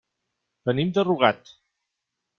Venim 0.69 0.95
de 0.95 1.05
Rugat. 1.07 1.55